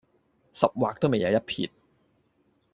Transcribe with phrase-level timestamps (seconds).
[0.51, 1.69] 十劃未有一撇